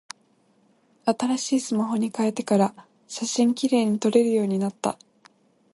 [1.05, 2.73] 新しいスマホに変えてから、
[3.07, 4.97] 写真綺麗に撮れるようになった。